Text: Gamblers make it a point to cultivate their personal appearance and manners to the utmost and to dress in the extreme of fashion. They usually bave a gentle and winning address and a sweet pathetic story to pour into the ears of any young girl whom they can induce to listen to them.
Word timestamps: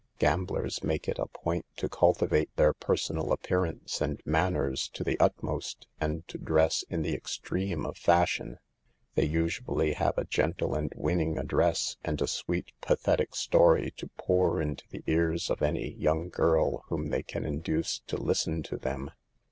Gamblers 0.17 0.83
make 0.83 1.07
it 1.07 1.19
a 1.19 1.27
point 1.27 1.63
to 1.75 1.87
cultivate 1.87 2.49
their 2.55 2.73
personal 2.73 3.31
appearance 3.31 4.01
and 4.01 4.19
manners 4.25 4.89
to 4.95 5.03
the 5.03 5.15
utmost 5.19 5.85
and 5.99 6.27
to 6.27 6.39
dress 6.39 6.83
in 6.89 7.03
the 7.03 7.13
extreme 7.13 7.85
of 7.85 7.99
fashion. 7.99 8.57
They 9.13 9.25
usually 9.25 9.91
bave 9.93 10.13
a 10.17 10.25
gentle 10.25 10.73
and 10.73 10.91
winning 10.95 11.37
address 11.37 11.97
and 12.03 12.19
a 12.19 12.25
sweet 12.27 12.71
pathetic 12.81 13.35
story 13.35 13.91
to 13.97 14.07
pour 14.17 14.59
into 14.59 14.85
the 14.89 15.03
ears 15.05 15.51
of 15.51 15.61
any 15.61 15.91
young 15.93 16.29
girl 16.29 16.79
whom 16.87 17.09
they 17.09 17.21
can 17.21 17.45
induce 17.45 17.99
to 18.07 18.17
listen 18.17 18.63
to 18.63 18.77
them. 18.77 19.11